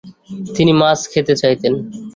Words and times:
তিনি 0.55 0.71
মাছ 0.81 0.99
খেতে 1.11 1.33
চাইতেন। 1.41 1.73